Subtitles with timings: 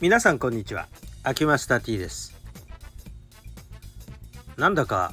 [0.00, 0.86] 皆さんこんにちは。
[1.24, 2.32] 秋マスター T です。
[4.56, 5.12] なんだか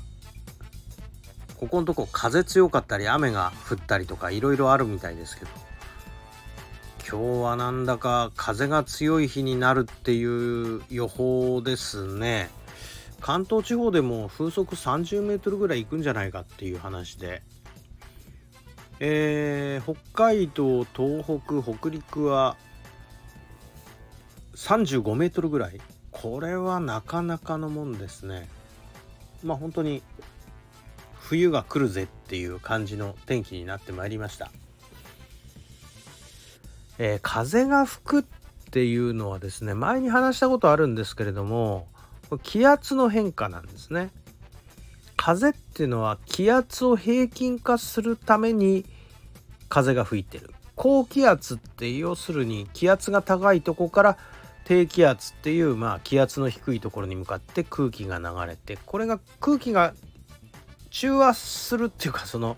[1.59, 5.51] ここのとこ風強かったり雨が降ったりとかいろいろあるみたいですけど。
[7.09, 12.51] 今日はなんだか風が強い日になるっていう予報ですね。
[13.21, 17.41] 関東地方でも風速30メートルぐらい行くんじゃないかっていう話で。
[18.99, 22.55] えー、北海道東北北陸は
[24.55, 25.79] 35メートルぐらい？
[26.11, 28.47] これはなかなかのもんですね。
[29.43, 30.01] まあ本当に
[31.19, 34.51] 冬が来るぜっていう感じの天気になってまいりました、
[36.99, 38.23] えー、風が吹くっ
[38.71, 41.87] ていうのはですね前に話したことあるんですけれども
[42.43, 44.11] 気圧の変化なんですね。
[45.17, 48.85] 風っていうのは気圧を平均化するために
[49.69, 50.51] 風が吹いてる。
[50.75, 54.17] 高気圧って要するに気圧が高いとこから
[54.65, 59.93] 低気圧っていうまあ気圧の低いところに向かって空気が流れてこれが空気が
[60.89, 62.57] 中和するっていうかその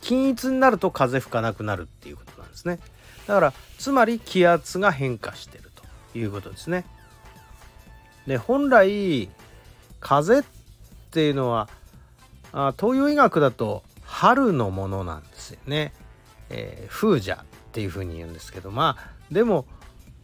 [0.00, 2.78] 均一になると風吹かなくなるっていうことなんですね。
[3.26, 5.70] だからつまり気圧が変化してる
[6.12, 6.84] ということですね。
[8.26, 9.28] で本来
[10.00, 10.44] 風っ
[11.10, 11.68] ていうのは
[12.52, 15.92] あ東洋医学だと春のものなんですよね、
[16.48, 19.66] えー、風邪っていうふうに言うんですけどまあでも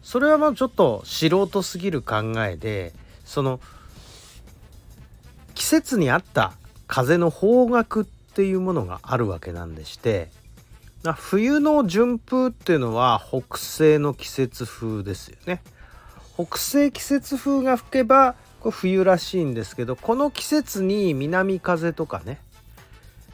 [0.07, 2.93] それはまあちょっと素人すぎる考えで
[3.25, 3.59] その
[5.57, 6.53] 季節に合った
[6.87, 10.31] 風の方角っていうものがあるわけなんでして
[11.17, 15.61] 冬の順風っていうのは北西の季節風ですよね。
[16.37, 22.39] 北西季節風が吹けばこれ冬らしいんですけどこの季節に南風とかね、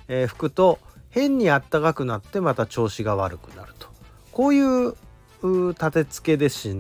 [0.09, 0.79] えー、吹くと
[1.11, 3.89] 変にあったかくなってまた調子が悪くなると
[4.31, 4.95] こういう
[5.71, 6.75] 立て付けでし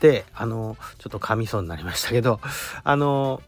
[0.00, 2.40] てあのちょっと噛みそうになりましたけど
[2.84, 3.42] あの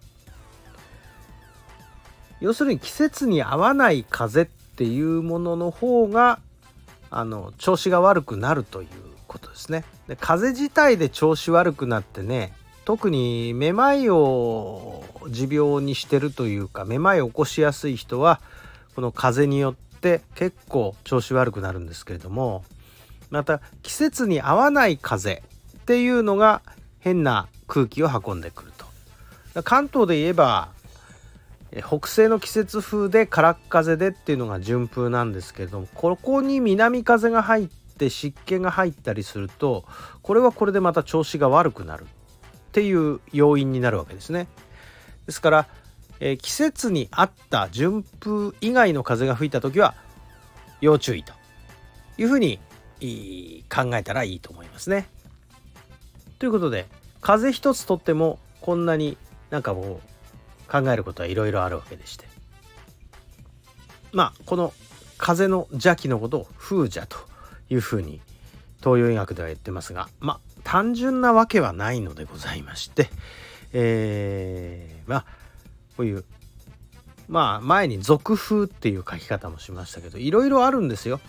[2.41, 6.39] 要するに季節に合わない風っていうものの方が
[7.11, 8.89] あの調子が悪くなるという
[9.27, 9.85] ことですね。
[10.09, 12.53] で風自体で調子悪くなってね
[12.85, 18.41] 特にめまいを持病にしてるというかめまいを起こしやすい人は
[18.95, 22.65] この風によって結構調子悪くなるんですけれども
[23.31, 25.43] また季節に合わない風
[25.79, 26.63] っていうのが
[27.01, 28.73] 変な空気を運んでくる
[29.53, 30.69] と関東で言えば
[31.83, 39.85] 北西の季節風で空っ風でっていうのが順風なんですけれどもここに南風が入って湿気が入ったりすると
[40.23, 42.07] これはこれでまた調子が悪くなるっ
[42.73, 44.49] ていう要因になるわけですね。
[45.25, 45.69] ですから、
[46.21, 49.95] えー、季節に合った順風以外の風が吹いた時は
[50.81, 51.33] 要注意と
[52.19, 52.61] いうふうに
[53.01, 55.09] い考えたらいいと思いますね。
[56.39, 56.87] ということで
[57.21, 59.17] 風邪一つとってもこんなに
[59.51, 62.27] なんかもう考えることはいろいろあるわけでして
[64.13, 64.73] まあこの
[65.19, 67.17] 風の邪気のことを風邪と
[67.71, 68.21] いうふうに
[68.81, 73.09] 東洋医学では言ってますがまあ単純なわけはないのでございまして
[73.73, 75.25] えー、まあ
[75.97, 76.25] こういう
[77.29, 81.21] まあ前に俗風っていう書き方もしましたけどいろいろあるんですよ。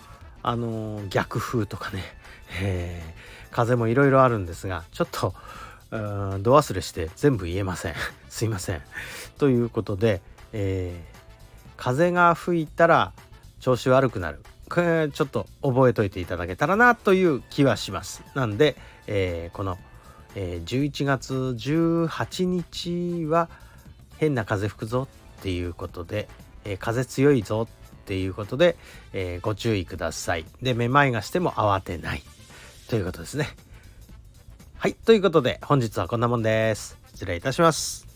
[0.44, 2.04] あの、逆風とかね、
[2.62, 5.34] えー、風もいろいろあるんですがちょっと
[5.90, 7.94] 度忘れして全部言えません。
[8.30, 8.82] すいません。
[9.38, 10.22] ということで、
[10.54, 13.14] えー、風が吹いたら
[13.60, 14.44] 調子悪くなる。
[14.70, 18.22] これちょっと覚えといていただけたらなという気はします。
[18.36, 18.76] なんで、
[19.08, 19.78] えー、この、
[20.36, 23.50] えー、11月18日は
[24.18, 25.08] 変な風吹くぞ
[25.40, 26.28] っていうことで、
[26.66, 27.66] えー、風強いぞ
[28.08, 28.78] っていうことで、
[29.12, 30.46] えー、ご注意ください。
[30.62, 32.24] でめまいがしても慌てない。
[32.90, 33.50] ということですね。
[34.78, 34.94] はい。
[34.94, 36.98] ということで本日はこんなもんです。
[37.14, 38.07] 失礼いたします。